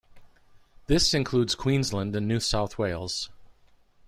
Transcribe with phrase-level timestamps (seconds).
[0.87, 3.29] This includes Queensland and New South Wales.